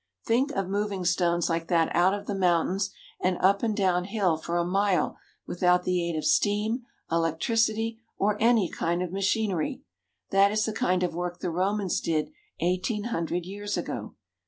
[0.25, 4.35] Think of moving stones like that out of the mountains and up and down hill
[4.35, 9.83] for a mile without the aid of steam, electricity, or any kind of machinery!
[10.31, 14.15] That is the kind of work the Romans did eighteen hundred years ago.